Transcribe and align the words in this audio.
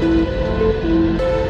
Música 0.00 1.49